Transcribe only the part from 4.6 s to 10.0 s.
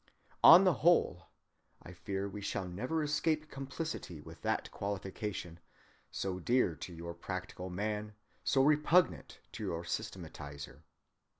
qualification, so dear to your practical man, so repugnant to your